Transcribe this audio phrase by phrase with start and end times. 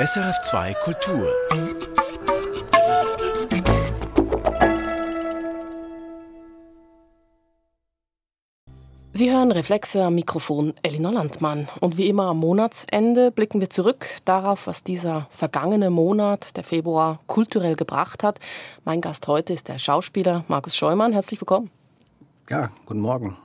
[0.00, 1.28] SRF 2 Kultur.
[9.12, 11.68] Sie hören Reflexe am Mikrofon Elina Landmann.
[11.80, 17.20] Und wie immer am Monatsende blicken wir zurück darauf, was dieser vergangene Monat, der Februar,
[17.26, 18.40] kulturell gebracht hat.
[18.86, 21.12] Mein Gast heute ist der Schauspieler Markus Scheumann.
[21.12, 21.70] Herzlich willkommen.
[22.48, 23.36] Ja, guten Morgen.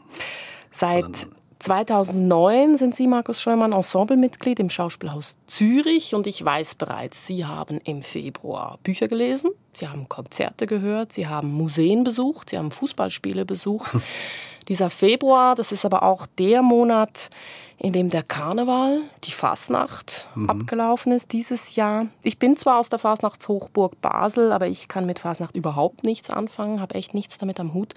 [0.72, 1.28] Seit
[1.60, 7.80] 2009 sind Sie, Markus Scheumann, Ensemblemitglied im Schauspielhaus Zürich und ich weiß bereits, Sie haben
[7.84, 13.46] im Februar Bücher gelesen, Sie haben Konzerte gehört, Sie haben Museen besucht, Sie haben Fußballspiele
[13.46, 13.90] besucht.
[14.68, 17.30] Dieser Februar, das ist aber auch der Monat,
[17.78, 20.50] in dem der Karneval, die Fasnacht, mhm.
[20.50, 22.08] abgelaufen ist dieses Jahr.
[22.24, 26.82] Ich bin zwar aus der Fasnachtshochburg Basel, aber ich kann mit Fasnacht überhaupt nichts anfangen,
[26.82, 27.94] habe echt nichts damit am Hut.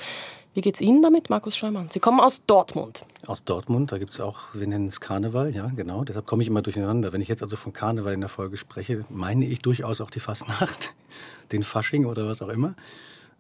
[0.53, 1.89] Wie geht's Ihnen damit, Markus Scheumann?
[1.91, 3.05] Sie kommen aus Dortmund.
[3.31, 6.03] Aus Dortmund, da gibt es auch, wir nennen es Karneval, ja, genau.
[6.03, 7.13] Deshalb komme ich immer durcheinander.
[7.13, 10.19] Wenn ich jetzt also von Karneval in der Folge spreche, meine ich durchaus auch die
[10.19, 10.93] Fastnacht,
[11.53, 12.75] den Fasching oder was auch immer.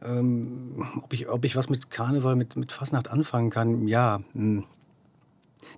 [0.01, 4.21] Ähm, ob, ich, ob ich was mit Karneval, mit, mit Fastnacht anfangen kann, ja.
[4.33, 4.61] Mh.
[4.61, 4.65] Hm.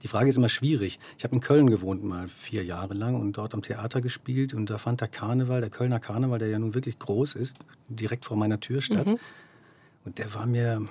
[0.02, 1.00] Die Frage ist immer schwierig.
[1.16, 4.68] Ich habe in Köln gewohnt mal vier Jahre lang und dort am Theater gespielt und
[4.68, 7.56] da fand der Karneval, der Kölner Karneval, der ja nun wirklich groß ist,
[7.88, 9.06] direkt vor meiner Tür statt.
[9.06, 9.18] Mhm.
[10.04, 10.82] Und der war mir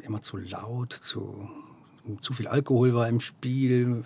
[0.00, 1.50] immer zu laut, zu,
[2.20, 4.04] zu viel Alkohol war im Spiel.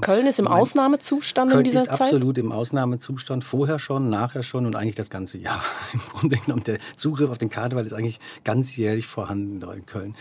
[0.00, 2.12] Köln ist im mein, Ausnahmezustand Köln in dieser ist Zeit?
[2.12, 3.44] absolut im Ausnahmezustand.
[3.44, 5.62] Vorher schon, nachher schon und eigentlich das ganze Jahr.
[5.92, 10.14] Im Grunde genommen, der Zugriff auf den Karneval ist eigentlich ganzjährig vorhanden da in Köln.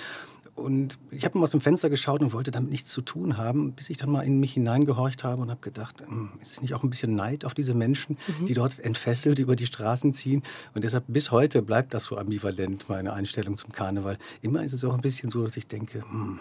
[0.57, 3.73] Und ich habe mal aus dem Fenster geschaut und wollte damit nichts zu tun haben,
[3.73, 6.73] bis ich dann mal in mich hineingehorcht habe und habe gedacht, hm, ist es nicht
[6.73, 8.47] auch ein bisschen Neid auf diese Menschen, mhm.
[8.47, 10.41] die dort entfesselt über die Straßen ziehen?
[10.73, 14.17] Und deshalb bis heute bleibt das so ambivalent, meine Einstellung zum Karneval.
[14.41, 16.39] Immer ist es auch ein bisschen so, dass ich denke, hm,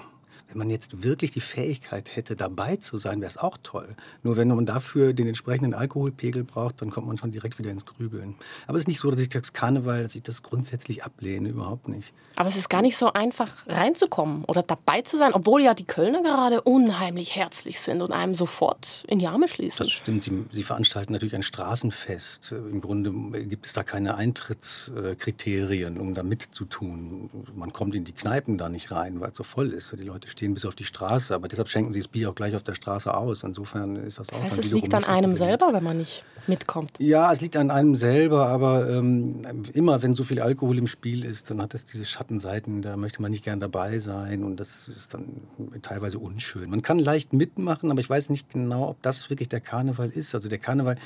[0.56, 3.94] wenn man jetzt wirklich die Fähigkeit hätte, dabei zu sein, wäre es auch toll.
[4.22, 7.84] Nur wenn man dafür den entsprechenden Alkoholpegel braucht, dann kommt man schon direkt wieder ins
[7.84, 8.36] Grübeln.
[8.66, 11.88] Aber es ist nicht so, dass ich das Karneval, dass ich das grundsätzlich ablehne, überhaupt
[11.88, 12.10] nicht.
[12.36, 15.84] Aber es ist gar nicht so einfach reinzukommen oder dabei zu sein, obwohl ja die
[15.84, 19.84] Kölner gerade unheimlich herzlich sind und einem sofort in die Arme schließen.
[19.84, 20.24] Das stimmt.
[20.24, 22.52] Sie, Sie veranstalten natürlich ein Straßenfest.
[22.52, 23.12] Im Grunde
[23.44, 27.28] gibt es da keine Eintrittskriterien, um da mitzutun.
[27.54, 29.92] Man kommt in die Kneipen da nicht rein, weil es so voll ist.
[29.92, 32.54] Die Leute stehen bis auf die Straße, aber deshalb schenken sie das Bier auch gleich
[32.54, 33.42] auf der Straße aus.
[33.42, 34.44] Insofern ist das, das auch.
[34.44, 36.92] Heißt, es liegt an einem selber, wenn man nicht mitkommt.
[36.98, 39.42] Ja, es liegt an einem selber, aber ähm,
[39.72, 43.22] immer wenn so viel Alkohol im Spiel ist, dann hat es diese Schattenseiten, da möchte
[43.22, 45.42] man nicht gern dabei sein und das ist dann
[45.82, 46.70] teilweise unschön.
[46.70, 50.34] Man kann leicht mitmachen, aber ich weiß nicht genau, ob das wirklich der Karneval ist.
[50.34, 50.96] Also der Karneval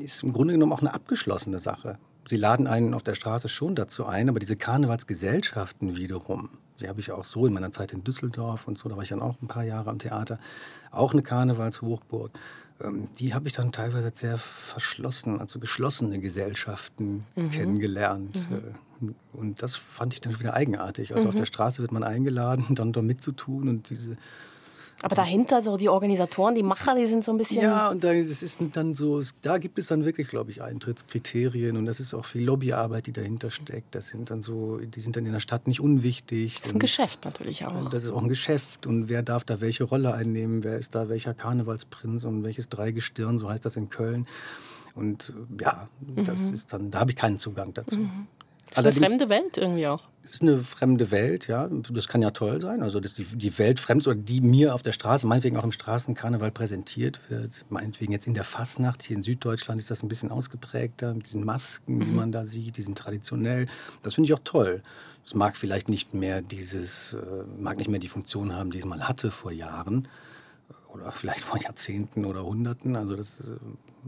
[0.00, 1.98] ist im Grunde genommen auch eine abgeschlossene Sache.
[2.26, 6.48] Sie laden einen auf der Straße schon dazu ein, aber diese Karnevalsgesellschaften wiederum,
[6.80, 9.10] die habe ich auch so in meiner Zeit in Düsseldorf und so, da war ich
[9.10, 10.38] dann auch ein paar Jahre am Theater,
[10.90, 12.32] auch eine Karnevalshochburg.
[12.80, 17.50] Ähm, die habe ich dann teilweise sehr verschlossen, also geschlossene Gesellschaften mhm.
[17.50, 18.48] kennengelernt.
[18.50, 18.56] Mhm.
[18.56, 21.14] Äh, und das fand ich dann wieder eigenartig.
[21.14, 21.28] Also mhm.
[21.30, 24.16] auf der Straße wird man eingeladen, dann dort mitzutun und diese
[25.02, 27.62] aber dahinter, so die Organisatoren, die Macher, die sind so ein bisschen.
[27.62, 31.76] Ja, und da, das ist dann so, da gibt es dann wirklich, glaube ich, Eintrittskriterien
[31.76, 33.94] und das ist auch viel Lobbyarbeit, die dahinter steckt.
[33.94, 36.58] Das sind dann so, die sind dann in der Stadt nicht unwichtig.
[36.58, 37.90] Das ist ein Geschäft natürlich auch.
[37.90, 41.08] Das ist auch ein Geschäft und wer darf da welche Rolle einnehmen, wer ist da
[41.08, 44.26] welcher Karnevalsprinz und welches Dreigestirn, so heißt das in Köln.
[44.94, 46.54] Und ja, das mhm.
[46.54, 47.98] ist dann, da habe ich keinen Zugang dazu.
[47.98, 48.26] Mhm.
[48.74, 51.68] Das ist eine fremde Welt irgendwie auch ist eine fremde Welt, ja.
[51.90, 52.82] Das kann ja toll sein.
[52.82, 55.70] Also, dass die, die Welt fremd oder die mir auf der Straße, meinetwegen auch im
[55.72, 57.64] Straßenkarneval präsentiert wird.
[57.68, 59.04] Meinetwegen jetzt in der Fastnacht.
[59.04, 62.16] Hier in Süddeutschland ist das ein bisschen ausgeprägter mit diesen Masken, die mhm.
[62.16, 62.76] man da sieht.
[62.76, 63.66] Die sind traditionell.
[64.02, 64.82] Das finde ich auch toll.
[65.24, 67.16] Es mag vielleicht nicht mehr dieses, äh,
[67.58, 70.08] mag nicht mehr die Funktion haben, die es mal hatte vor Jahren
[70.92, 72.96] oder vielleicht vor Jahrzehnten oder Hunderten.
[72.96, 73.38] Also das,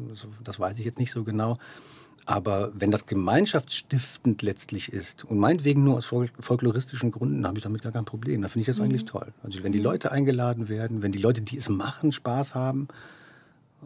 [0.08, 1.56] das, das weiß ich jetzt nicht so genau.
[2.26, 7.82] Aber wenn das gemeinschaftsstiftend letztlich ist und meinetwegen nur aus folkloristischen Gründen, habe ich damit
[7.82, 8.42] gar kein Problem.
[8.42, 8.84] Da finde ich das mhm.
[8.84, 9.32] eigentlich toll.
[9.44, 9.84] Also wenn die mhm.
[9.84, 12.88] Leute eingeladen werden, wenn die Leute, die es machen, Spaß haben,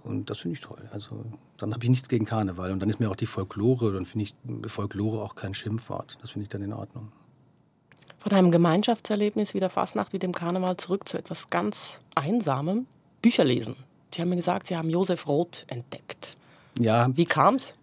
[0.05, 0.89] und das finde ich toll.
[0.93, 1.25] Also
[1.59, 2.73] dann habe ich nichts gegen Karneval.
[2.73, 4.35] Und dann ist mir auch die Folklore, dann finde ich
[4.70, 6.17] Folklore auch kein Schimpfwort.
[6.23, 7.12] Das finde ich dann in Ordnung.
[8.19, 12.87] Von einem Gemeinschaftserlebnis wie der Fastnacht, wie dem Karneval zurück zu etwas ganz Einsamem.
[13.20, 13.76] Bücher lesen.
[14.14, 16.37] Sie haben mir gesagt, Sie haben Josef Roth entdeckt.
[16.79, 17.09] Ja.
[17.14, 17.75] Wie kam es?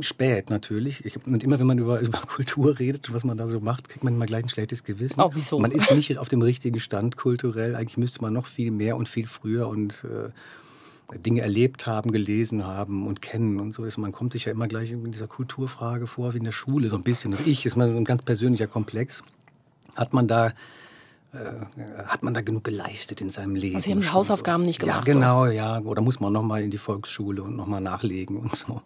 [0.00, 1.04] Spät natürlich.
[1.04, 4.04] Ich, und immer wenn man über, über Kultur redet, was man da so macht, kriegt
[4.04, 5.20] man immer gleich ein schlechtes Gewissen.
[5.20, 5.58] Oh, wieso?
[5.58, 7.74] Man ist nicht auf dem richtigen Stand kulturell.
[7.76, 10.30] Eigentlich müsste man noch viel mehr und viel früher und äh,
[11.18, 13.84] Dinge erlebt haben, gelesen haben und kennen und so.
[13.84, 16.88] Also man kommt sich ja immer gleich in dieser Kulturfrage vor wie in der Schule
[16.88, 17.30] so ein bisschen.
[17.30, 19.22] Das Ich ist mal so ein ganz persönlicher Komplex.
[19.94, 20.52] Hat man da
[21.32, 23.76] äh, hat man da genug geleistet in seinem Leben?
[23.76, 25.06] Also Sie haben die Hausaufgaben nicht gemacht.
[25.06, 25.52] Ja, genau, so.
[25.52, 25.80] ja.
[25.80, 28.82] Oder muss man nochmal in die Volksschule und nochmal nachlegen und so.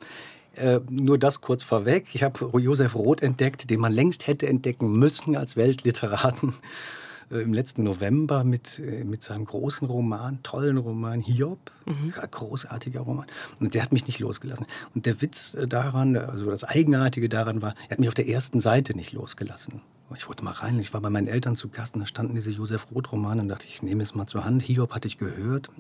[0.57, 2.07] Äh, nur das kurz vorweg.
[2.13, 6.55] Ich habe Josef Roth entdeckt, den man längst hätte entdecken müssen als Weltliteraten
[7.31, 11.71] äh, im letzten November mit, äh, mit seinem großen Roman, tollen Roman Hiob.
[11.87, 12.13] Mhm.
[12.31, 13.27] Großartiger Roman.
[13.61, 14.67] Und der hat mich nicht losgelassen.
[14.95, 18.61] Und der Witz daran, also das Eigenartige daran war, er hat mich auf der ersten
[18.61, 19.83] Seite nicht losgelassen.
[20.17, 22.51] Ich wollte mal rein, ich war bei meinen Eltern zu Gast und da standen diese
[22.51, 24.63] Josef Roth-Romane und dachte, ich nehme es mal zur Hand.
[24.63, 25.71] Hiob hatte ich gehört.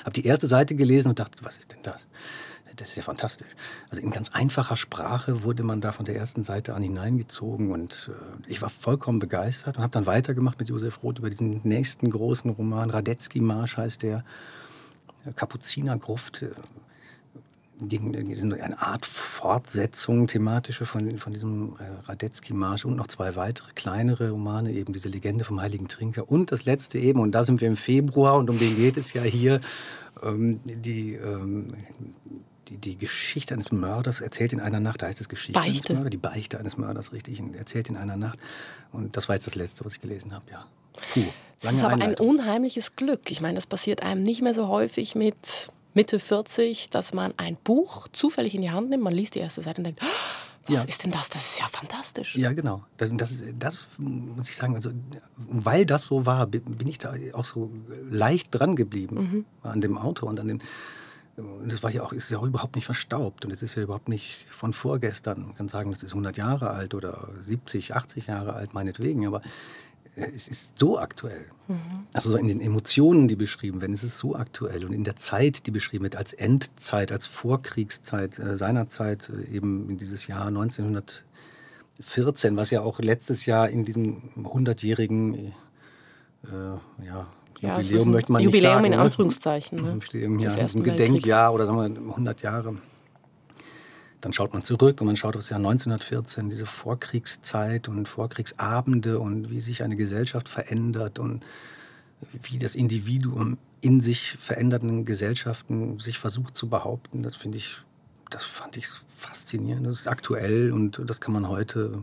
[0.00, 2.06] Habe die erste Seite gelesen und dachte, was ist denn das?
[2.76, 3.48] Das ist ja fantastisch.
[3.90, 8.10] Also in ganz einfacher Sprache wurde man da von der ersten Seite an hineingezogen und
[8.10, 12.10] äh, ich war vollkommen begeistert und habe dann weitergemacht mit Josef Roth über diesen nächsten
[12.10, 12.90] großen Roman.
[12.90, 14.24] Radetzky-Marsch heißt der.
[15.34, 16.42] Kapuzinergruft.
[16.42, 16.50] Äh,
[17.78, 24.30] gegen, eine Art Fortsetzung thematische von, von diesem äh, Radetzky-Marsch und noch zwei weitere kleinere
[24.30, 27.68] Romane, eben diese Legende vom Heiligen Trinker und das letzte eben, und da sind wir
[27.68, 29.60] im Februar und um den geht es ja hier,
[30.22, 31.74] ähm, die, ähm,
[32.68, 35.70] die, die Geschichte eines Mörders erzählt in einer Nacht, da heißt es Geschichte Beichte.
[35.70, 38.38] eines Mörders, die Beichte eines Mörders, richtig, erzählt in einer Nacht
[38.92, 40.66] und das war jetzt das Letzte, was ich gelesen habe, ja.
[41.12, 41.24] Puh.
[41.60, 42.26] Das ist aber Einleitung.
[42.26, 43.30] ein unheimliches Glück.
[43.30, 47.56] Ich meine, das passiert einem nicht mehr so häufig mit Mitte 40, dass man ein
[47.56, 50.02] Buch zufällig in die Hand nimmt, man liest die erste Seite und denkt,
[50.68, 50.82] was ja.
[50.82, 51.30] ist denn das?
[51.30, 52.36] Das ist ja fantastisch.
[52.36, 52.82] Ja, genau.
[52.96, 54.90] Das, das, das, muss ich sagen, also
[55.36, 57.70] weil das so war, bin ich da auch so
[58.10, 59.16] leicht dran geblieben
[59.62, 59.68] mhm.
[59.68, 60.62] an dem Auto und an den.
[61.36, 63.82] Und das war ja auch, ist ja auch überhaupt nicht verstaubt und es ist ja
[63.82, 65.42] überhaupt nicht von vorgestern.
[65.42, 69.42] Man kann sagen, das ist 100 Jahre alt oder 70, 80 Jahre alt, meinetwegen, aber
[70.16, 71.44] es ist so aktuell.
[71.68, 72.06] Mhm.
[72.14, 74.86] Also in den Emotionen, die beschrieben werden, es ist so aktuell.
[74.86, 79.90] Und in der Zeit, die beschrieben wird, als Endzeit, als Vorkriegszeit äh, seinerzeit, äh, eben
[79.90, 85.52] in dieses Jahr 1914, was ja auch letztes Jahr in diesem 100-jährigen äh,
[87.04, 87.26] ja,
[87.60, 88.84] ja, Jubiläum möchte man Jubiläum nicht sagen.
[88.84, 89.82] Jubiläum in Anführungszeichen.
[89.82, 89.92] Ne?
[89.92, 92.76] Jubiläum, ja, ein Gedenkjahr oder sagen wir 100 Jahre
[94.26, 99.50] dann schaut man zurück und man schaut aufs Jahr 1914, diese Vorkriegszeit und Vorkriegsabende und
[99.50, 101.44] wie sich eine Gesellschaft verändert und
[102.42, 107.22] wie das Individuum in sich veränderten Gesellschaften sich versucht zu behaupten.
[107.22, 107.76] Das finde ich,
[108.30, 109.86] das fand ich faszinierend.
[109.86, 112.02] Das ist aktuell und das kann man heute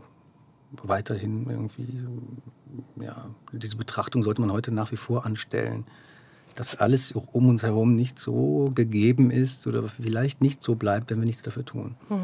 [0.81, 2.03] weiterhin irgendwie,
[3.01, 5.85] ja, diese Betrachtung sollte man heute nach wie vor anstellen
[6.55, 11.19] dass alles um uns herum nicht so gegeben ist oder vielleicht nicht so bleibt, wenn
[11.19, 11.95] wir nichts dafür tun.
[12.09, 12.19] Hm.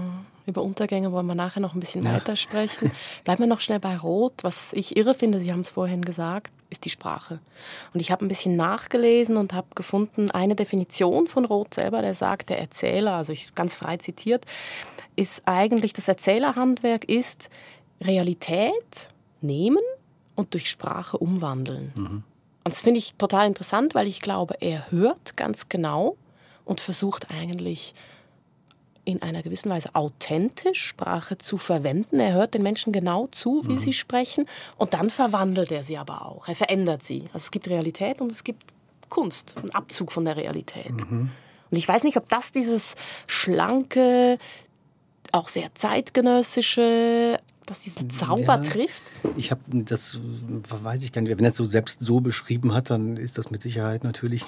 [0.46, 2.14] Über Untergänge wollen wir nachher noch ein bisschen ja.
[2.14, 2.92] weiter sprechen.
[3.24, 4.34] Bleiben wir noch schnell bei Rot.
[4.42, 7.40] Was ich irre finde, Sie haben es vorhin gesagt, ist die Sprache.
[7.94, 12.16] Und ich habe ein bisschen nachgelesen und habe gefunden, eine Definition von Roth selber, der
[12.16, 14.46] sagt, der Erzähler, also ich ganz frei zitiert,
[15.16, 17.50] ist eigentlich, das Erzählerhandwerk ist
[18.02, 19.10] Realität
[19.42, 19.84] nehmen
[20.36, 21.92] und durch Sprache umwandeln.
[21.96, 22.24] Mhm.
[22.64, 26.18] Und das finde ich total interessant, weil ich glaube, er hört ganz genau
[26.66, 27.94] und versucht eigentlich
[29.06, 32.20] in einer gewissen Weise authentisch Sprache zu verwenden.
[32.20, 33.80] Er hört den Menschen genau zu, wie mhm.
[33.80, 34.46] sie sprechen
[34.78, 36.48] und dann verwandelt er sie aber auch.
[36.48, 37.24] Er verändert sie.
[37.34, 38.74] Also es gibt Realität und es gibt
[39.10, 40.92] Kunst, einen Abzug von der Realität.
[40.92, 41.32] Mhm.
[41.72, 42.96] Und ich weiß nicht, ob das dieses
[43.26, 44.38] schlanke,
[45.32, 49.04] auch sehr zeitgenössische, das diesen Zauber ja, trifft?
[49.38, 50.20] Ich habe das,
[50.70, 53.52] weiß ich gar nicht, wenn er es so selbst so beschrieben hat, dann ist das
[53.52, 54.46] mit Sicherheit natürlich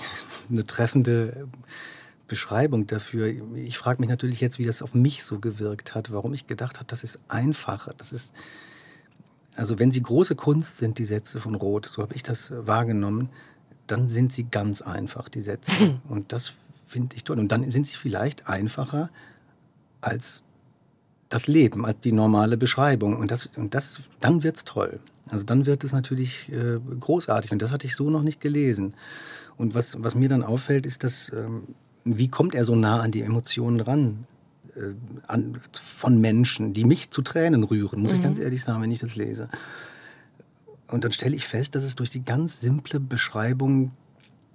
[0.49, 1.47] eine treffende
[2.27, 3.27] Beschreibung dafür.
[3.55, 6.77] Ich frage mich natürlich jetzt, wie das auf mich so gewirkt hat, warum ich gedacht
[6.77, 7.93] habe, das ist einfacher.
[7.97, 8.33] Das ist,
[9.55, 13.29] also wenn sie große Kunst sind, die Sätze von Roth, so habe ich das wahrgenommen,
[13.87, 15.99] dann sind sie ganz einfach, die Sätze.
[16.09, 16.53] Und das
[16.87, 17.39] finde ich toll.
[17.39, 19.09] Und dann sind sie vielleicht einfacher
[19.99, 20.43] als
[21.31, 23.17] das Leben als die normale Beschreibung.
[23.17, 24.99] Und, das, und das, dann wird's toll.
[25.29, 27.51] Also dann wird es natürlich äh, großartig.
[27.51, 28.93] Und das hatte ich so noch nicht gelesen.
[29.57, 31.63] Und was, was mir dann auffällt, ist, dass, ähm,
[32.03, 34.25] wie kommt er so nah an die Emotionen ran?
[34.75, 34.93] Äh,
[35.27, 38.17] an, von Menschen, die mich zu Tränen rühren, muss mhm.
[38.17, 39.49] ich ganz ehrlich sagen, wenn ich das lese.
[40.87, 43.91] Und dann stelle ich fest, dass es durch die ganz simple Beschreibung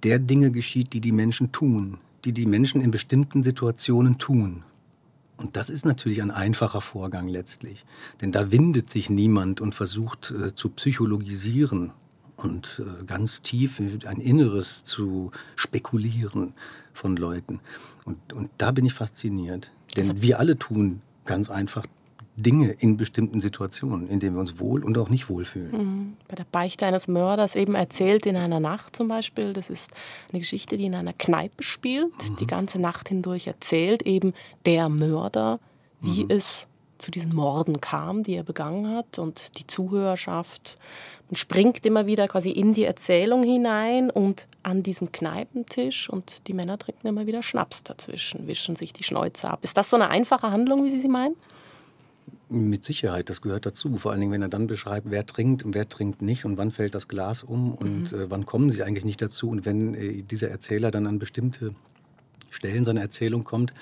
[0.03, 4.63] der Dinge geschieht, die die Menschen tun, die die Menschen in bestimmten Situationen tun.
[5.37, 7.85] Und das ist natürlich ein einfacher Vorgang letztlich.
[8.21, 11.91] Denn da windet sich niemand und versucht äh, zu psychologisieren
[12.35, 16.53] und äh, ganz tief ein Inneres zu spekulieren
[16.93, 17.59] von Leuten.
[18.05, 19.71] Und, und da bin ich fasziniert.
[19.95, 21.85] Denn wir alle tun ganz einfach
[22.37, 25.71] Dinge in bestimmten Situationen, in denen wir uns wohl und auch nicht wohlfühlen.
[25.71, 26.17] Mhm.
[26.27, 29.53] Bei der Beichte eines Mörders eben erzählt in einer Nacht zum Beispiel.
[29.53, 29.91] Das ist
[30.31, 32.13] eine Geschichte, die in einer Kneipe spielt.
[32.29, 32.35] Mhm.
[32.37, 34.33] Die ganze Nacht hindurch erzählt eben
[34.65, 35.59] der Mörder,
[35.99, 36.29] wie mhm.
[36.29, 36.67] es
[36.99, 39.19] zu diesen Morden kam, die er begangen hat.
[39.19, 40.77] Und die Zuhörerschaft
[41.29, 46.53] man springt immer wieder quasi in die Erzählung hinein und an diesen Kneipentisch und die
[46.53, 49.59] Männer trinken immer wieder Schnaps dazwischen, wischen sich die Schnäuze ab.
[49.63, 51.35] Ist das so eine einfache Handlung, wie Sie sie meinen?
[52.49, 53.97] Mit Sicherheit, das gehört dazu.
[53.97, 56.71] Vor allen Dingen, wenn er dann beschreibt, wer trinkt und wer trinkt nicht und wann
[56.71, 58.19] fällt das Glas um und mhm.
[58.19, 59.49] äh, wann kommen sie eigentlich nicht dazu.
[59.49, 61.75] Und wenn äh, dieser Erzähler dann an bestimmte
[62.49, 63.73] Stellen seiner Erzählung kommt,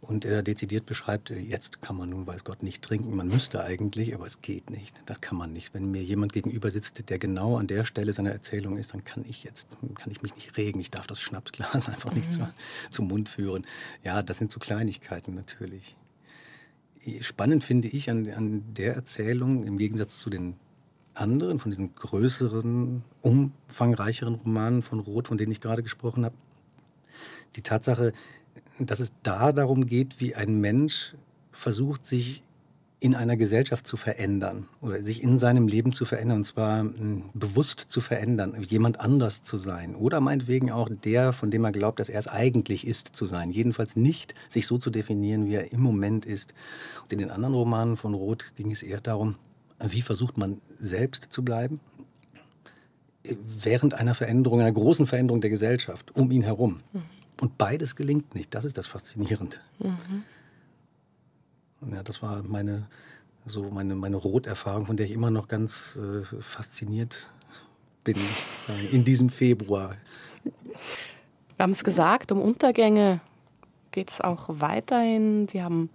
[0.00, 3.16] und er dezidiert beschreibt, äh, jetzt kann man nun, weiß Gott, nicht trinken.
[3.16, 4.94] Man müsste eigentlich, aber es geht nicht.
[5.06, 5.74] Das kann man nicht.
[5.74, 9.24] Wenn mir jemand gegenüber sitzt, der genau an der Stelle seiner Erzählung ist, dann kann
[9.28, 10.80] ich jetzt, kann ich mich nicht regen.
[10.80, 12.34] Ich darf das Schnapsglas einfach nicht mhm.
[12.34, 12.48] zu,
[12.90, 13.66] zum Mund führen.
[14.04, 15.96] Ja, das sind so Kleinigkeiten natürlich.
[17.20, 20.56] Spannend finde ich an, an der Erzählung, im Gegensatz zu den
[21.14, 26.34] anderen, von diesen größeren, umfangreicheren Romanen von Roth, von denen ich gerade gesprochen habe,
[27.54, 28.12] die Tatsache,
[28.78, 31.14] dass es da darum geht, wie ein Mensch
[31.52, 32.42] versucht, sich
[32.98, 37.24] in einer Gesellschaft zu verändern oder sich in seinem Leben zu verändern, und zwar hm,
[37.34, 42.00] bewusst zu verändern, jemand anders zu sein oder meinetwegen auch der, von dem er glaubt,
[42.00, 43.50] dass er es eigentlich ist, zu sein.
[43.50, 46.54] Jedenfalls nicht sich so zu definieren, wie er im Moment ist.
[47.02, 49.36] Und in den anderen Romanen von Roth ging es eher darum,
[49.78, 51.80] wie versucht man selbst zu bleiben,
[53.62, 56.78] während einer Veränderung, einer großen Veränderung der Gesellschaft um ihn herum.
[56.92, 57.02] Mhm.
[57.42, 58.54] Und beides gelingt nicht.
[58.54, 59.58] Das ist das Faszinierende.
[59.78, 60.24] Mhm.
[61.92, 62.86] Ja, das war meine,
[63.44, 67.30] so meine, meine Roterfahrung, von der ich immer noch ganz äh, fasziniert
[68.04, 68.16] bin,
[68.92, 69.96] in diesem Februar.
[70.44, 73.20] Wir haben es gesagt, um Untergänge
[73.90, 75.48] geht es auch weiterhin.
[75.48, 75.90] Sie haben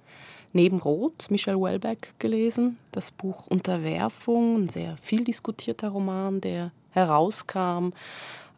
[0.54, 7.92] neben Roth Michel Welbeck gelesen, das Buch Unterwerfung, ein sehr viel diskutierter Roman, der herauskam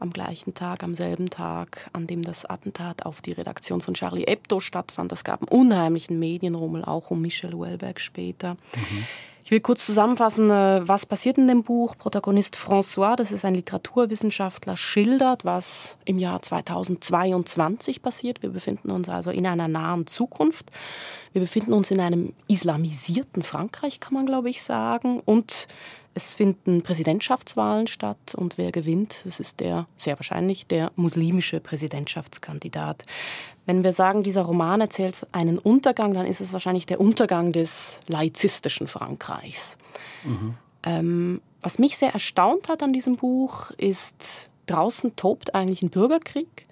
[0.04, 4.26] am gleichen Tag, am selben Tag, an dem das Attentat auf die Redaktion von Charlie
[4.28, 5.12] Hebdo stattfand.
[5.14, 8.56] Es gab einen unheimlichen Medienrummel, auch um Michel Houellebecq später.
[8.76, 9.06] Mhm.
[9.46, 11.98] Ich will kurz zusammenfassen, äh, was passiert in dem Buch.
[11.98, 18.42] Protagonist François, das ist ein Literaturwissenschaftler, schildert, was im Jahr 2022 passiert.
[18.42, 20.72] Wir befinden uns also in einer nahen Zukunft.
[21.34, 25.20] Wir befinden uns in einem islamisierten Frankreich, kann man glaube ich sagen.
[25.20, 25.68] Und
[26.14, 33.04] es finden Präsidentschaftswahlen statt und wer gewinnt, das ist der sehr wahrscheinlich der muslimische Präsidentschaftskandidat.
[33.66, 38.00] Wenn wir sagen, dieser Roman erzählt einen Untergang, dann ist es wahrscheinlich der Untergang des
[38.08, 39.78] laizistischen Frankreichs.
[40.24, 40.56] Mhm.
[40.84, 46.66] Ähm, was mich sehr erstaunt hat an diesem Buch ist, draußen tobt eigentlich ein Bürgerkrieg.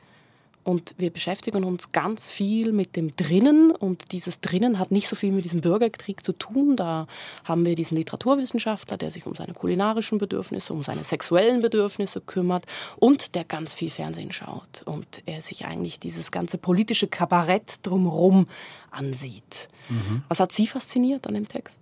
[0.63, 3.71] Und wir beschäftigen uns ganz viel mit dem Drinnen.
[3.71, 6.75] Und dieses Drinnen hat nicht so viel mit diesem Bürgerkrieg zu tun.
[6.75, 7.07] Da
[7.43, 12.65] haben wir diesen Literaturwissenschaftler, der sich um seine kulinarischen Bedürfnisse, um seine sexuellen Bedürfnisse kümmert
[12.97, 14.83] und der ganz viel Fernsehen schaut.
[14.85, 18.47] Und er sich eigentlich dieses ganze politische Kabarett drumherum
[18.91, 19.69] ansieht.
[19.89, 20.23] Mhm.
[20.27, 21.79] Was hat Sie fasziniert an dem Text?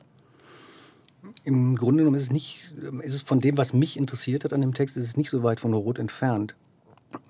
[1.43, 4.61] Im Grunde genommen ist es nicht, ist es von dem, was mich interessiert hat an
[4.61, 6.55] dem Text, ist es nicht so weit von Rot entfernt.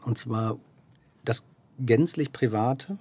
[0.05, 0.57] Und zwar
[1.25, 1.43] das
[1.79, 2.97] gänzlich Private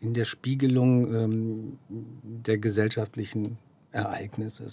[0.00, 3.58] in der Spiegelung ähm, der gesellschaftlichen
[3.92, 4.66] Ereignisse.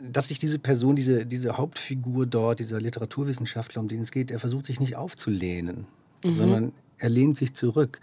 [0.00, 4.38] Dass sich diese Person, diese, diese Hauptfigur dort, dieser Literaturwissenschaftler, um den es geht, er
[4.38, 5.86] versucht sich nicht aufzulehnen,
[6.22, 6.34] mhm.
[6.34, 8.00] sondern er lehnt sich zurück.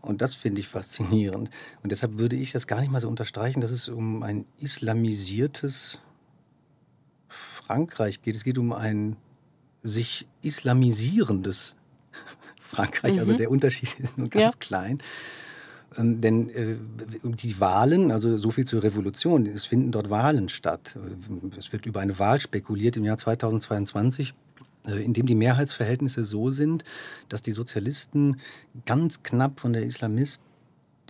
[0.00, 1.50] Und das finde ich faszinierend.
[1.82, 6.00] Und deshalb würde ich das gar nicht mal so unterstreichen, dass es um ein islamisiertes
[7.28, 8.36] Frankreich geht.
[8.36, 9.16] Es geht um ein
[9.82, 11.74] sich islamisierendes
[12.66, 13.12] Frankreich.
[13.12, 13.30] Also mhm.
[13.30, 14.58] Also der Unterschied ist nur ganz ja.
[14.58, 15.02] klein.
[15.96, 16.76] Ähm, denn äh,
[17.22, 20.96] die Wahlen, also so viel zur Revolution, es finden dort Wahlen statt.
[21.56, 24.32] Es wird über eine Wahl spekuliert im Jahr 2022
[24.86, 26.84] äh, in dem die Mehrheitsverhältnisse so sind,
[27.28, 28.40] dass die Sozialisten
[28.84, 30.40] ganz knapp von der Islamist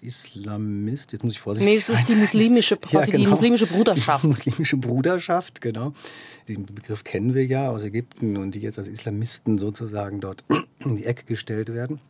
[0.03, 1.95] Islamist, jetzt muss ich vorsichtig sein.
[1.95, 3.19] Nee, es ist die muslimische, ja, genau.
[3.19, 4.25] die muslimische Bruderschaft.
[4.25, 5.93] Die muslimische Bruderschaft, genau.
[6.49, 10.45] Den Begriff kennen wir ja aus Ägypten und die jetzt als Islamisten sozusagen dort
[10.79, 12.01] in die Ecke gestellt werden.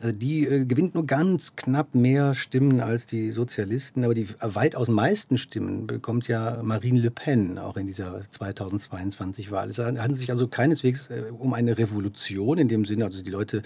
[0.00, 4.88] Also die äh, gewinnt nur ganz knapp mehr Stimmen als die Sozialisten, aber die weitaus
[4.88, 9.70] meisten Stimmen bekommt ja Marine Le Pen auch in dieser 2022 Wahl.
[9.70, 13.58] Es handelt sich also keineswegs äh, um eine Revolution in dem Sinne, also die Leute
[13.58, 13.62] äh,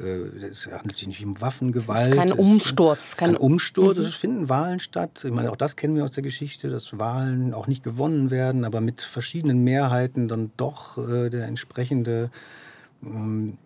[0.00, 2.06] es handelt sich nicht um Waffengewalt.
[2.06, 2.98] Es ist kein Umsturz.
[2.98, 3.98] Es ist kein Umsturz.
[3.98, 4.04] Mhm.
[4.04, 5.24] Es finden Wahlen statt.
[5.24, 8.64] Ich meine, auch das kennen wir aus der Geschichte, dass Wahlen auch nicht gewonnen werden,
[8.64, 12.30] aber mit verschiedenen Mehrheiten dann doch äh, der entsprechende
[13.02, 13.58] ähm,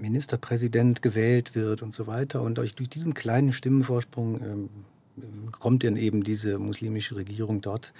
[0.00, 2.42] Ministerpräsident gewählt wird und so weiter.
[2.42, 4.68] Und durch diesen kleinen Stimmenvorsprung ähm,
[5.52, 7.92] kommt dann eben diese muslimische Regierung dort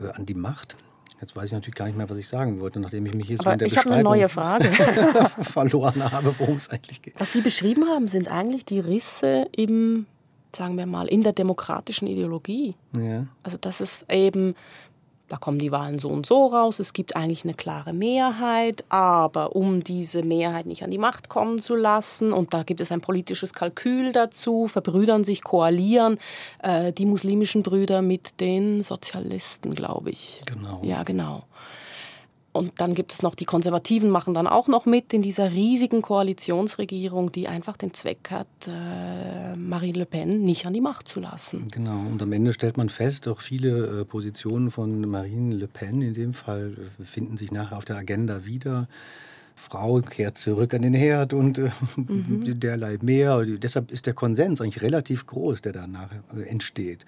[0.00, 0.76] äh, an die Macht.
[1.20, 3.38] Jetzt weiß ich natürlich gar nicht mehr, was ich sagen wollte, nachdem ich mich hier
[3.38, 4.70] so in der ich Beschreibung eine neue Frage.
[5.40, 7.14] verloren habe, worum es eigentlich geht.
[7.18, 10.06] Was Sie beschrieben haben, sind eigentlich die Risse im
[10.56, 12.74] sagen wir mal, in der demokratischen Ideologie.
[12.92, 13.26] Ja.
[13.42, 14.54] Also das ist eben,
[15.28, 19.56] da kommen die Wahlen so und so raus, es gibt eigentlich eine klare Mehrheit, aber
[19.56, 23.00] um diese Mehrheit nicht an die Macht kommen zu lassen, und da gibt es ein
[23.00, 26.18] politisches Kalkül dazu, verbrüdern sich, koalieren
[26.62, 30.42] äh, die muslimischen Brüder mit den Sozialisten, glaube ich.
[30.46, 30.80] Genau.
[30.82, 31.42] Ja, genau.
[32.56, 36.02] Und dann gibt es noch die Konservativen, machen dann auch noch mit in dieser riesigen
[36.02, 41.20] Koalitionsregierung, die einfach den Zweck hat, äh, Marine Le Pen nicht an die Macht zu
[41.20, 41.68] lassen.
[41.70, 46.02] Genau, und am Ende stellt man fest, auch viele äh, Positionen von Marine Le Pen
[46.02, 48.88] in dem Fall äh, finden sich nachher auf der Agenda wieder.
[49.56, 52.60] Frau kehrt zurück an den Herd und äh, mhm.
[52.60, 53.44] derlei mehr.
[53.44, 56.10] Deshalb ist der Konsens eigentlich relativ groß, der danach
[56.46, 57.04] entsteht.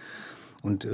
[0.62, 0.90] Und, äh,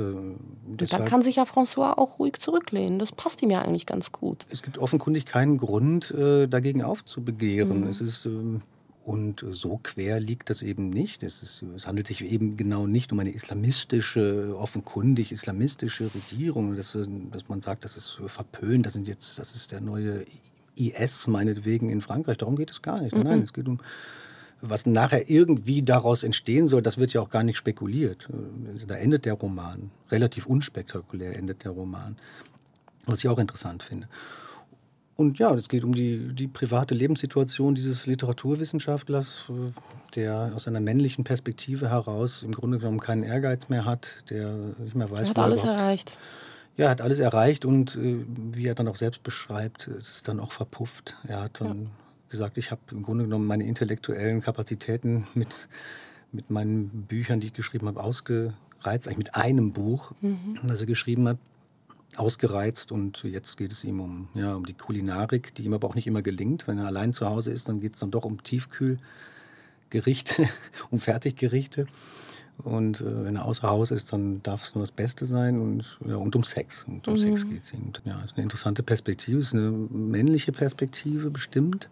[0.77, 2.99] da kann sich ja François auch ruhig zurücklehnen.
[2.99, 4.47] Das passt ihm ja eigentlich ganz gut.
[4.51, 7.83] Es gibt offenkundig keinen Grund, äh, dagegen aufzubegehren.
[7.83, 7.87] Mhm.
[7.89, 8.61] Es ist, äh,
[9.05, 11.23] und so quer liegt das eben nicht.
[11.23, 16.97] Es, ist, es, handelt sich eben genau nicht um eine islamistische, offenkundig islamistische Regierung, dass,
[17.31, 20.25] dass man sagt, das ist verpönt, das, sind jetzt, das ist der neue
[20.77, 22.39] IS meinetwegen in Frankreich.
[22.39, 23.15] Darum geht es gar nicht.
[23.15, 23.23] Mhm.
[23.23, 23.79] Nein, es geht um
[24.69, 28.29] was nachher irgendwie daraus entstehen soll, das wird ja auch gar nicht spekuliert.
[28.31, 29.91] Äh, da endet der Roman.
[30.11, 32.17] Relativ unspektakulär endet der Roman.
[33.07, 34.09] Was ich auch interessant finde.
[35.17, 39.45] Und ja, es geht um die, die private Lebenssituation dieses Literaturwissenschaftlers,
[40.17, 44.97] der aus einer männlichen Perspektive heraus im Grunde genommen keinen Ehrgeiz mehr hat, der nicht
[44.97, 46.19] mehr weiß, er hat alles erreicht.
[46.77, 50.41] Ja, hat alles erreicht und äh, wie er dann auch selbst beschreibt, es ist dann
[50.41, 51.17] auch verpufft.
[51.29, 52.04] Er hat dann ja
[52.35, 55.69] gesagt, ich habe im Grunde genommen meine intellektuellen Kapazitäten mit,
[56.33, 60.59] mit meinen Büchern, die ich geschrieben habe, ausgereizt, eigentlich mit einem Buch, mhm.
[60.65, 61.39] das er geschrieben hat,
[62.17, 65.95] ausgereizt und jetzt geht es ihm um, ja, um die Kulinarik, die ihm aber auch
[65.95, 66.67] nicht immer gelingt.
[66.67, 70.49] Wenn er allein zu Hause ist, dann geht es dann doch um Tiefkühlgerichte,
[70.91, 71.87] um Fertiggerichte.
[72.59, 75.99] Und äh, wenn er außer Haus ist, dann darf es nur das Beste sein und,
[76.07, 76.85] ja, und um Sex.
[76.85, 77.19] Und um mhm.
[77.19, 77.93] Sex geht es ihm.
[78.05, 81.89] Ja, ist eine interessante Perspektive, ist eine männliche Perspektive bestimmt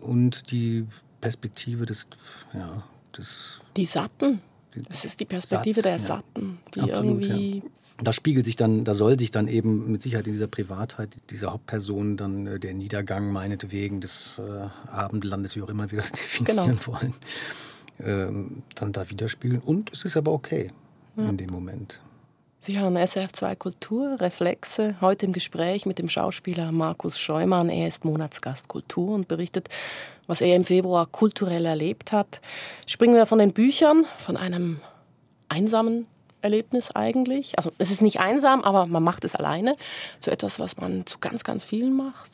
[0.00, 0.86] und die
[1.20, 2.06] Perspektive des,
[2.52, 2.82] ja,
[3.16, 4.40] des die Satten.
[4.88, 7.58] Das ist die Perspektive Satt, der Satten, die Absolut, irgendwie.
[7.58, 7.64] Ja.
[8.02, 11.52] Da spiegelt sich dann, da soll sich dann eben mit Sicherheit in dieser Privatheit dieser
[11.52, 16.78] Hauptperson dann äh, der Niedergang meinetwegen des äh, Abendlandes, wie auch immer wir das definieren
[16.80, 16.86] genau.
[16.86, 17.14] wollen,
[18.00, 19.62] ähm, dann da widerspiegeln.
[19.62, 20.72] Und es ist aber okay
[21.16, 21.28] ja.
[21.28, 22.00] in dem Moment.
[22.64, 27.68] Sie hören SRF2 Kultur, Reflexe, heute im Gespräch mit dem Schauspieler Markus Scheumann.
[27.68, 29.68] Er ist Monatsgast Kultur und berichtet,
[30.26, 32.40] was er im Februar kulturell erlebt hat.
[32.86, 34.80] Springen wir von den Büchern, von einem
[35.50, 36.06] einsamen
[36.40, 37.58] Erlebnis eigentlich.
[37.58, 39.76] Also es ist nicht einsam, aber man macht es alleine.
[40.20, 42.30] Zu etwas, was man zu ganz, ganz vielen macht.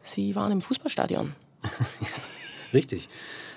[0.00, 1.34] Sie waren im Fußballstadion.
[2.72, 3.08] Richtig.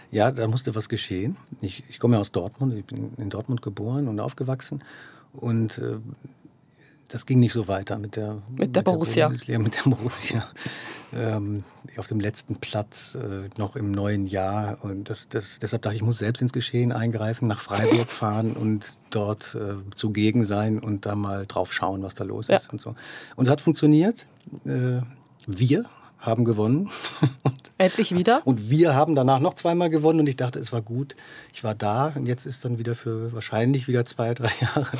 [0.09, 1.37] Ja, da musste was geschehen.
[1.61, 2.73] Ich, ich komme ja aus Dortmund.
[2.73, 4.83] Ich bin in Dortmund geboren und aufgewachsen.
[5.37, 5.97] Und äh,
[7.07, 9.29] das ging nicht so weiter mit der, mit der mit Borussia.
[9.29, 10.47] Der mit der Borussia.
[11.13, 11.63] Ähm,
[11.95, 14.79] auf dem letzten Platz äh, noch im neuen Jahr.
[14.81, 18.53] Und das, das, deshalb dachte ich, ich muss selbst ins Geschehen eingreifen, nach Freiburg fahren
[18.53, 22.57] und dort äh, zugegen sein und da mal drauf schauen, was da los ja.
[22.57, 22.95] ist und so.
[23.37, 24.25] Und es hat funktioniert.
[24.65, 25.01] Äh,
[25.47, 25.85] wir
[26.25, 26.89] haben gewonnen.
[27.77, 28.41] Endlich wieder.
[28.45, 31.15] Und wir haben danach noch zweimal gewonnen und ich dachte, es war gut.
[31.53, 34.97] Ich war da und jetzt ist dann wieder für wahrscheinlich wieder zwei, drei Jahre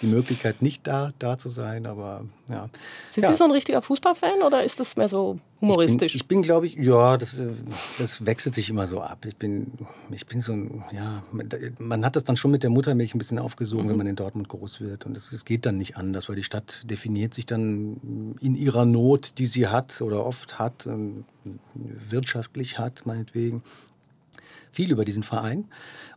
[0.00, 1.84] die Möglichkeit, nicht da, da zu sein.
[1.84, 2.70] Aber ja.
[3.10, 3.30] Sind ja.
[3.30, 6.14] Sie so ein richtiger Fußballfan oder ist das mehr so humoristisch?
[6.14, 7.48] Ich bin, bin glaube ich, ja, das, äh,
[7.98, 9.24] das wechselt sich immer so ab.
[9.26, 9.72] Ich bin,
[10.10, 11.22] ich bin so ein, ja,
[11.78, 13.90] man hat das dann schon mit der Muttermilch ein bisschen aufgesogen, mhm.
[13.90, 15.06] wenn man in Dortmund groß wird.
[15.06, 18.84] Und es, es geht dann nicht anders, weil die Stadt definiert sich dann in ihrer
[18.84, 21.24] Not, die sie hat oder oft hat, ähm,
[22.08, 23.62] wirtschaftlich hat, meinetwegen
[24.74, 25.64] viel über diesen Verein.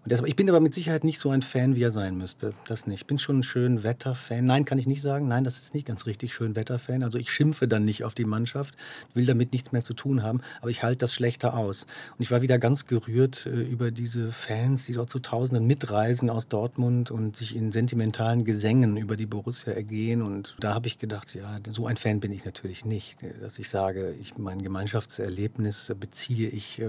[0.08, 2.54] Und deshalb, ich bin aber mit Sicherheit nicht so ein Fan, wie er sein müsste.
[2.68, 3.02] Das nicht.
[3.02, 4.46] Ich bin schon ein schön Wetterfan.
[4.46, 5.28] Nein, kann ich nicht sagen.
[5.28, 7.04] Nein, das ist nicht ganz richtig schön Wetterfan.
[7.04, 8.74] Also ich schimpfe dann nicht auf die Mannschaft,
[9.14, 11.84] will damit nichts mehr zu tun haben, aber ich halte das schlechter aus.
[12.18, 16.30] Und ich war wieder ganz gerührt äh, über diese Fans, die dort zu Tausenden mitreisen
[16.30, 20.22] aus Dortmund und sich in sentimentalen Gesängen über die Borussia ergehen.
[20.22, 23.70] Und da habe ich gedacht, ja, so ein Fan bin ich natürlich nicht, dass ich
[23.70, 26.88] sage, ich mein Gemeinschaftserlebnis beziehe ich äh,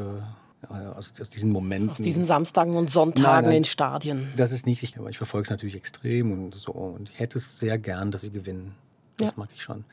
[0.68, 1.90] aus, aus, diesen Momenten.
[1.90, 4.32] Aus diesen Samstagen und Sonntagen nein, nein, in Stadien.
[4.36, 6.72] Das ist nicht, aber ich verfolge es natürlich extrem und so.
[6.72, 8.74] Und ich hätte es sehr gern, dass sie gewinnen.
[9.16, 9.32] Das ja.
[9.36, 9.84] mag ich schon.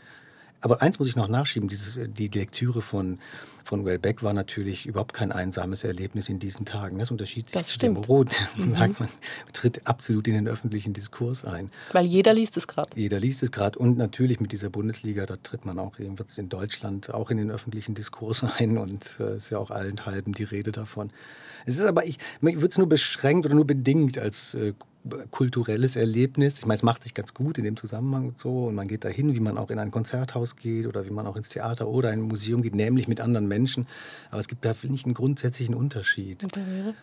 [0.62, 3.20] Aber eins muss ich noch nachschieben, dieses, die Lektüre von,
[3.66, 7.00] von Wellbeck war natürlich überhaupt kein einsames Erlebnis in diesen Tagen.
[7.00, 7.98] Das unterschied sich das zu stimmt.
[7.98, 8.42] dem Rot.
[8.56, 8.72] Mhm.
[8.72, 8.96] man
[9.54, 11.72] tritt absolut in den öffentlichen Diskurs ein.
[11.92, 12.90] Weil jeder liest es gerade.
[12.96, 13.78] Jeder liest es gerade.
[13.78, 17.52] Und natürlich mit dieser Bundesliga, da tritt man auch, es in Deutschland auch in den
[17.52, 21.10] öffentlichen Diskurs ein und äh, ist ja auch allenthalben die Rede davon.
[21.66, 24.74] Es ist aber, ich, ich würde es nur beschränkt oder nur bedingt als äh,
[25.32, 26.58] kulturelles Erlebnis.
[26.60, 28.66] Ich meine, es macht sich ganz gut in dem Zusammenhang und so.
[28.66, 31.36] Und man geht dahin, wie man auch in ein Konzerthaus geht oder wie man auch
[31.36, 33.55] ins Theater oder ein Museum geht, nämlich mit anderen Menschen.
[34.32, 36.44] Aber es gibt da, finde ich, einen grundsätzlichen Unterschied.
[36.44, 36.94] Und der wäre?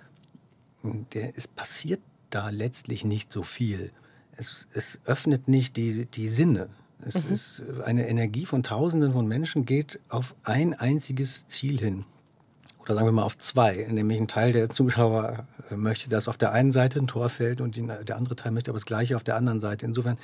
[1.13, 3.93] Der, es passiert da letztlich nicht so viel.
[4.37, 6.69] Es, es öffnet nicht die, die Sinne.
[7.05, 7.33] Es mhm.
[7.33, 12.05] ist eine Energie von Tausenden von Menschen geht auf ein einziges Ziel hin
[12.83, 16.37] oder sagen wir mal auf zwei, nämlich ein Teil der Zuschauer äh, möchte, dass auf
[16.37, 19.25] der einen Seite ein Tor fällt und der andere Teil möchte aber das Gleiche auf
[19.25, 19.87] der anderen Seite.
[19.87, 20.19] Insofern,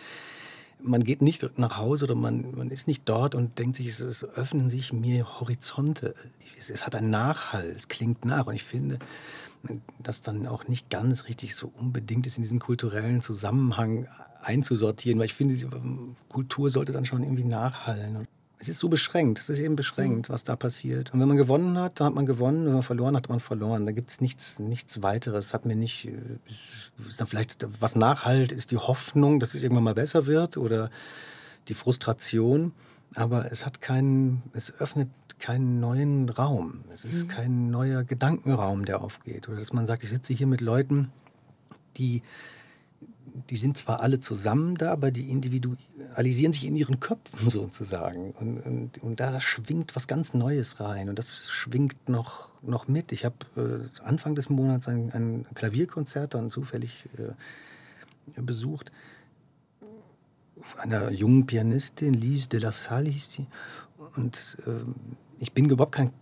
[0.81, 4.01] man geht nicht nach Hause oder man, man ist nicht dort und denkt sich, es,
[4.01, 6.14] es öffnen sich mir Horizonte.
[6.59, 8.99] Es, es, hat einen Nachhall, es klingt nach und ich finde,
[9.99, 14.07] das dann auch nicht ganz richtig so unbedingt ist, in diesen kulturellen Zusammenhang
[14.41, 15.57] einzusortieren, weil ich finde,
[16.29, 18.17] Kultur sollte dann schon irgendwie nachhallen
[18.61, 20.33] es ist so beschränkt, es ist eben beschränkt, mhm.
[20.33, 21.12] was da passiert.
[21.12, 23.40] Und wenn man gewonnen hat, dann hat man gewonnen, wenn man verloren hat, hat man
[23.40, 23.87] verloren.
[23.87, 25.55] Da gibt es nichts, nichts weiteres.
[25.55, 26.12] Hat mir nicht, äh,
[26.47, 30.57] ist, ist dann vielleicht, was nachhalt, ist die Hoffnung, dass es irgendwann mal besser wird
[30.57, 30.90] oder
[31.68, 32.73] die Frustration.
[33.14, 36.85] Aber es hat keinen, es öffnet keinen neuen Raum.
[36.92, 37.29] Es ist mhm.
[37.29, 39.49] kein neuer Gedankenraum, der aufgeht.
[39.49, 41.12] Oder dass man sagt, ich sitze hier mit Leuten,
[41.97, 42.23] die
[43.51, 48.33] die sind zwar alle zusammen da, aber die individualisieren sich in ihren Köpfen sozusagen.
[48.33, 51.09] Und, und, und da schwingt was ganz Neues rein.
[51.09, 53.12] Und das schwingt noch, noch mit.
[53.12, 58.92] Ich habe äh, Anfang des Monats ein, ein Klavierkonzert dann zufällig äh, besucht.
[60.77, 63.46] Einer jungen Pianistin, Lise de la Salle hieß sie.
[64.16, 64.70] Und äh,
[65.38, 66.12] ich bin überhaupt kein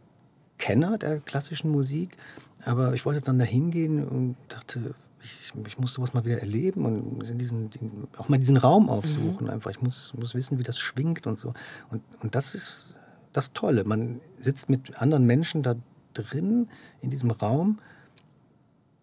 [0.59, 2.17] Kenner der klassischen Musik,
[2.65, 4.95] aber ich wollte dann da hingehen und dachte,
[5.33, 7.71] ich, ich muss sowas mal wieder erleben und diesen,
[8.17, 9.47] auch mal diesen Raum aufsuchen.
[9.47, 9.53] Mhm.
[9.53, 11.55] Einfach, ich muss, muss wissen, wie das schwingt und so.
[11.91, 12.97] Und, und das ist
[13.33, 13.85] das Tolle.
[13.85, 15.77] Man sitzt mit anderen Menschen da
[16.15, 16.69] drin
[17.01, 17.79] in diesem Raum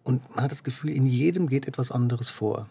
[0.02, 2.68] und man hat das Gefühl, in jedem geht etwas anderes vor.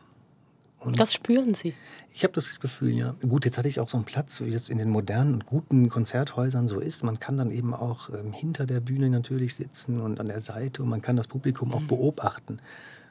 [0.84, 1.74] Und das spüren Sie?
[2.14, 3.16] Ich habe das Gefühl, ja.
[3.22, 5.88] Gut, jetzt hatte ich auch so einen Platz, wie es in den modernen und guten
[5.88, 7.04] Konzerthäusern so ist.
[7.04, 10.84] Man kann dann eben auch ähm, hinter der Bühne natürlich sitzen und an der Seite
[10.84, 11.88] und man kann das Publikum auch mhm.
[11.88, 12.60] beobachten.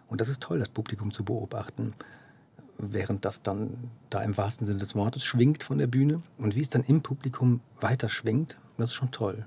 [0.09, 1.95] Und das ist toll, das Publikum zu beobachten,
[2.79, 6.23] während das dann da im wahrsten Sinne des Wortes schwingt von der Bühne.
[6.39, 9.47] Und wie es dann im Publikum weiter schwingt, das ist schon toll.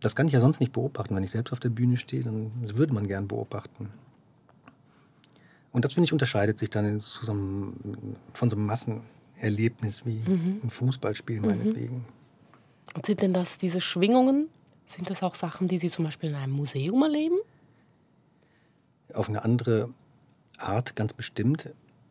[0.00, 1.14] Das kann ich ja sonst nicht beobachten.
[1.14, 3.90] Wenn ich selbst auf der Bühne stehe, dann würde man gern beobachten.
[5.70, 7.74] Und das, finde ich, unterscheidet sich dann so einem,
[8.32, 10.60] von so einem Massenerlebnis wie mhm.
[10.64, 11.46] ein Fußballspiel mhm.
[11.46, 12.04] meinetwegen.
[12.94, 14.48] Und sind denn das diese Schwingungen?
[14.86, 17.38] Sind das auch Sachen, die Sie zum Beispiel in einem Museum erleben?
[19.14, 19.88] Auf eine andere
[20.58, 21.70] Art ganz bestimmt.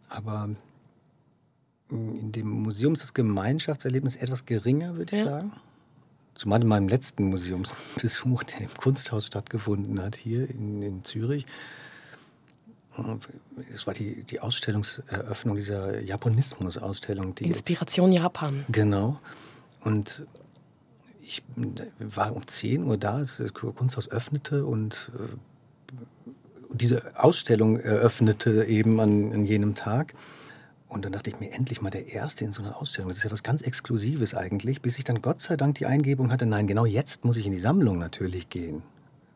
[0.10, 0.50] Aber
[1.90, 5.30] in dem Museum ist das Gemeinschaftserlebnis etwas geringer, würde ich ja.
[5.30, 5.54] sagen.
[6.36, 11.46] Zumal in meinem letzten Museumsbesuch, der im Kunsthaus stattgefunden hat, hier in, in Zürich.
[13.74, 17.38] Es war die, die Ausstellungseröffnung dieser Japonismus-Ausstellung.
[17.38, 18.66] Inspiration Japan.
[18.70, 19.20] Genau.
[19.82, 20.26] Und
[21.22, 21.44] ich
[22.00, 25.36] war um 10 Uhr da, das Kunsthaus öffnete und äh,
[26.74, 30.14] diese Ausstellung eröffnete eben an, an jenem Tag.
[30.88, 33.10] Und dann dachte ich mir, endlich mal der Erste in so einer Ausstellung.
[33.10, 36.32] Das ist ja was ganz Exklusives eigentlich, bis ich dann Gott sei Dank die Eingebung
[36.32, 38.84] hatte, nein, genau jetzt muss ich in die Sammlung natürlich gehen.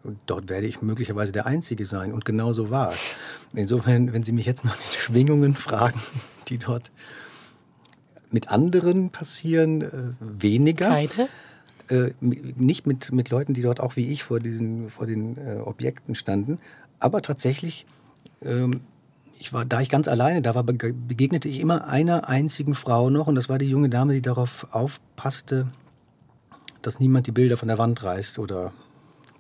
[0.04, 2.12] Und dort werde ich möglicherweise der Einzige sein.
[2.12, 3.00] Und genau so war es.
[3.54, 6.00] Insofern, wenn Sie mich jetzt nach den Schwingungen fragen,
[6.50, 6.92] die dort
[8.30, 10.90] mit anderen passieren, äh, weniger.
[10.90, 11.30] Keine?
[11.88, 15.60] Äh, nicht mit, mit Leuten, die dort auch wie ich vor, diesen, vor den äh,
[15.60, 16.60] Objekten standen,
[17.00, 17.86] aber tatsächlich,
[18.42, 18.82] ähm,
[19.40, 23.28] ich war, da ich ganz alleine da war, begegnete ich immer einer einzigen Frau noch
[23.28, 25.68] und das war die junge Dame, die darauf aufpasste,
[26.82, 28.72] dass niemand die Bilder von der Wand reißt oder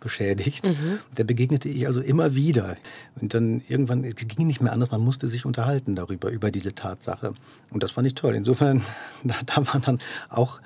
[0.05, 0.63] beschädigt.
[0.63, 0.99] Mhm.
[1.17, 2.77] Der begegnete ich also immer wieder.
[3.19, 6.75] Und dann irgendwann, es ging nicht mehr anders, man musste sich unterhalten darüber, über diese
[6.75, 7.33] Tatsache.
[7.71, 8.35] Und das fand ich toll.
[8.35, 8.83] Insofern,
[9.23, 10.59] da, da waren dann auch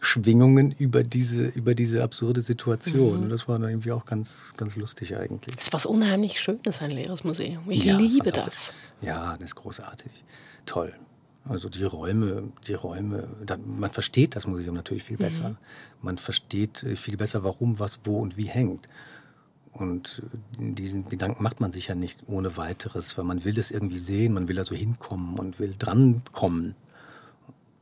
[0.00, 3.16] Schwingungen über diese, über diese absurde Situation.
[3.16, 3.22] Mhm.
[3.24, 5.56] Und das war dann irgendwie auch ganz, ganz lustig eigentlich.
[5.56, 7.70] Das ist was unheimlich Schönes, ein leeres Museum.
[7.70, 8.72] Ich ja, liebe das.
[9.00, 10.10] Ja, das ist großartig.
[10.66, 10.92] Toll.
[11.48, 15.50] Also die Räume, die Räume, da, man versteht das Museum natürlich viel besser.
[15.50, 15.56] Mhm.
[16.02, 18.88] Man versteht äh, viel besser, warum, was, wo und wie hängt.
[19.72, 20.22] Und
[20.58, 23.98] äh, diesen Gedanken macht man sich ja nicht ohne weiteres, weil man will es irgendwie
[23.98, 26.74] sehen, man will also hinkommen und will drankommen.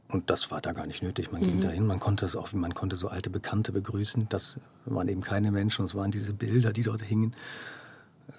[0.09, 1.33] Und das war da gar nicht nötig.
[1.33, 1.47] Man mhm.
[1.47, 4.29] ging dahin, man konnte es auch, man konnte so alte Bekannte begrüßen.
[4.29, 7.35] Das waren eben keine Menschen, es waren diese Bilder, die dort hingen.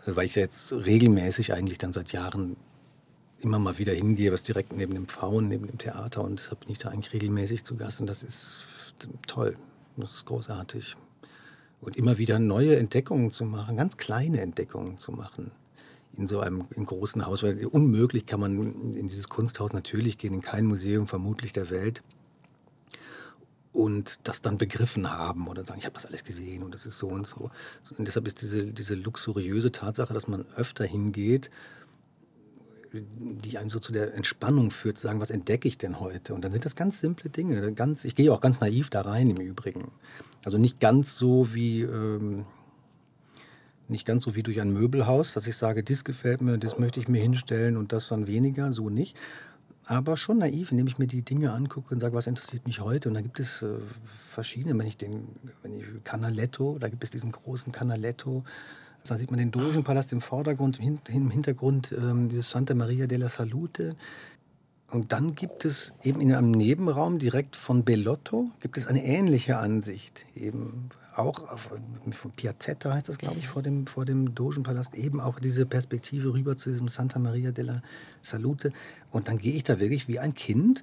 [0.05, 2.55] Äh, weil ich jetzt regelmäßig eigentlich dann seit Jahren
[3.39, 6.23] immer mal wieder hingehe, was direkt neben dem Pfauen, neben dem Theater.
[6.23, 7.99] Und deshalb bin ich da eigentlich regelmäßig zu Gast.
[7.99, 8.63] Und das ist
[9.27, 9.57] toll.
[9.97, 10.95] Das ist großartig.
[11.81, 15.51] Und immer wieder neue Entdeckungen zu machen, ganz kleine Entdeckungen zu machen
[16.17, 20.33] in so einem im großen Haus, weil unmöglich kann man in dieses Kunsthaus natürlich gehen,
[20.33, 22.03] in kein Museum vermutlich der Welt
[23.75, 26.97] und das dann begriffen haben oder sagen, ich habe das alles gesehen und das ist
[26.97, 27.51] so und so.
[27.97, 31.51] Und deshalb ist diese, diese luxuriöse Tatsache, dass man öfter hingeht,
[32.93, 36.33] die einen so zu der Entspannung führt, zu sagen, was entdecke ich denn heute?
[36.33, 37.73] Und dann sind das ganz simple Dinge.
[37.73, 39.91] Ganz, ich gehe auch ganz naiv da rein im Übrigen.
[40.45, 42.45] Also nicht ganz so wie ähm,
[43.87, 46.99] nicht ganz so wie durch ein Möbelhaus, dass ich sage, das gefällt mir, das möchte
[46.99, 49.17] ich mir hinstellen und das dann weniger, so nicht.
[49.87, 53.09] Aber schon naiv, indem ich mir die Dinge angucke und sage, was interessiert mich heute.
[53.09, 53.77] Und da gibt es äh,
[54.29, 55.27] verschiedene, wenn ich den,
[55.61, 58.43] wenn ich Canaletto, da gibt es diesen großen Canaletto,
[59.07, 63.95] da sieht man den Dogenpalast im Vordergrund, im Hintergrund ähm, dieses Santa Maria della Salute.
[64.95, 69.57] Und dann gibt es eben in einem Nebenraum direkt von Bellotto gibt es eine ähnliche
[69.57, 71.69] Ansicht, eben auch auf,
[72.11, 76.33] von Piazzetta heißt das, glaube ich, vor dem, vor dem Dogenpalast, eben auch diese Perspektive
[76.33, 77.81] rüber zu diesem Santa Maria della
[78.21, 78.71] Salute.
[79.11, 80.81] Und dann gehe ich da wirklich wie ein Kind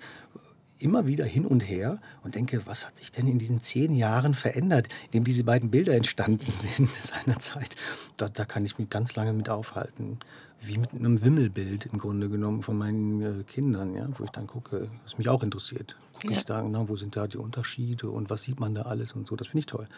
[0.78, 4.34] immer wieder hin und her und denke, was hat sich denn in diesen zehn Jahren
[4.34, 7.76] verändert, in dem diese beiden Bilder entstanden sind seinerzeit.
[8.18, 10.18] Da, da kann ich mich ganz lange mit aufhalten.
[10.64, 14.46] Wie mit einem Wimmelbild im Grunde genommen von meinen äh, Kindern, ja, wo ich dann
[14.46, 15.96] gucke, was mich auch interessiert.
[16.22, 16.38] Ja.
[16.38, 19.26] Ich da, na, wo sind da die Unterschiede und was sieht man da alles und
[19.26, 19.34] so.
[19.34, 19.88] Das finde ich toll.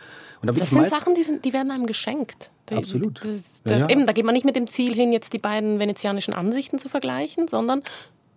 [0.40, 2.50] Und da das sind Sachen, die, sind, die werden einem geschenkt.
[2.70, 3.20] Absolut.
[3.22, 3.28] Da,
[3.64, 3.88] da, ja, ja.
[3.90, 6.88] Eben, da geht man nicht mit dem Ziel hin, jetzt die beiden venezianischen Ansichten zu
[6.88, 7.82] vergleichen, sondern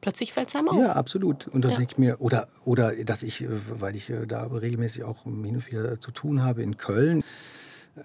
[0.01, 0.79] plötzlich fällt es einem auf.
[0.79, 1.47] Ja, absolut.
[1.47, 1.77] Und dann ja.
[1.77, 3.47] denke ich mir, oder, oder dass ich, äh,
[3.79, 7.23] weil ich äh, da regelmäßig auch hin und wieder zu tun habe in Köln,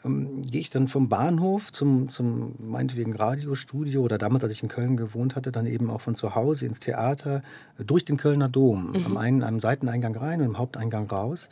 [0.05, 4.69] ähm, gehe ich dann vom Bahnhof zum, zum meinetwegen Radiostudio oder damals, als ich in
[4.69, 7.43] Köln gewohnt hatte, dann eben auch von zu Hause ins Theater
[7.79, 8.93] äh, durch den Kölner Dom.
[8.93, 9.07] Mhm.
[9.07, 11.49] Am einen am Seiteneingang rein und am Haupteingang raus.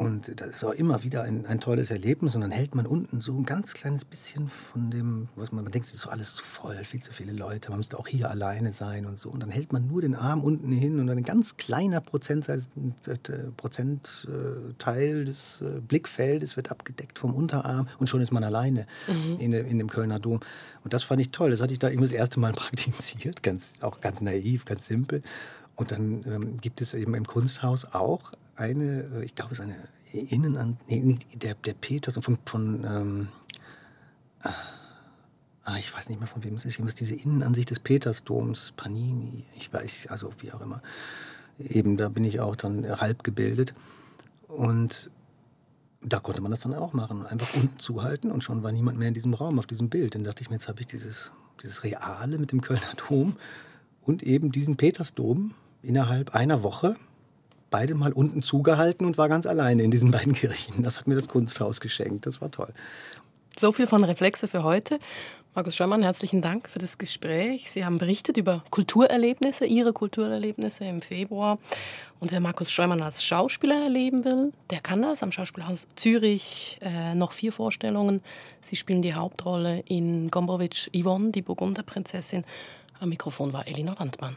[0.00, 2.34] Und das ist auch immer wieder ein, ein tolles Erlebnis.
[2.34, 5.72] Und dann hält man unten so ein ganz kleines bisschen von dem, was man, man
[5.72, 8.30] denkt, es ist so alles zu voll, viel zu viele Leute, man müsste auch hier
[8.30, 9.28] alleine sein und so.
[9.28, 12.62] Und dann hält man nur den Arm unten hin und ein ganz kleiner Prozentteil,
[13.58, 19.36] Prozentteil des äh, Blickfeldes wird abgedeckt vom Unterarm und schon ist man alleine mhm.
[19.38, 20.40] in, in dem Kölner Dom.
[20.82, 21.50] Und das fand ich toll.
[21.50, 25.22] Das hatte ich da irgendwie das erste Mal praktiziert, ganz, auch ganz naiv, ganz simpel.
[25.76, 29.64] Und dann ähm, gibt es eben im Kunsthaus auch eine, äh, ich glaube, es ist
[29.64, 29.76] eine
[30.12, 33.28] Innen nee, der, der Peters von, von ähm,
[35.64, 39.44] ah, ich weiß nicht mehr von wem es ist, es diese Innenansicht des Petersdoms, Panini,
[39.56, 40.82] ich weiß, also wie auch immer.
[41.58, 43.74] Eben, da bin ich auch dann halb gebildet.
[44.48, 45.10] Und
[46.02, 47.26] da konnte man das dann auch machen.
[47.26, 50.14] Einfach unten zuhalten und schon war niemand mehr in diesem Raum, auf diesem Bild.
[50.14, 51.30] Dann dachte ich mir, jetzt habe ich dieses,
[51.62, 53.36] dieses Reale mit dem Kölner Dom
[54.02, 56.96] und eben diesen Petersdom innerhalb einer Woche
[57.70, 60.82] beide mal unten zugehalten und war ganz alleine in diesen beiden Kirchen.
[60.82, 62.26] Das hat mir das Kunsthaus geschenkt.
[62.26, 62.72] Das war toll.
[63.58, 64.98] So viel von Reflexe für heute.
[65.54, 67.72] Markus Scheumann, herzlichen Dank für das Gespräch.
[67.72, 71.58] Sie haben berichtet über Kulturerlebnisse, Ihre Kulturerlebnisse im Februar.
[72.20, 76.78] Und wer Markus Scheumann als Schauspieler erleben will, der kann das am Schauspielhaus Zürich.
[76.80, 78.22] Äh, noch vier Vorstellungen.
[78.60, 82.44] Sie spielen die Hauptrolle in Gombrowitsch Yvonne, die Burgunderprinzessin.
[83.00, 84.36] Am Mikrofon war Elina Landmann.